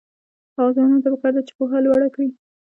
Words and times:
ځوانانو 0.55 1.01
ته 1.03 1.07
پکار 1.13 1.31
ده 1.35 1.41
چې، 1.47 1.53
پوهه 1.57 1.77
لوړه 1.85 2.07
کړي. 2.15 2.29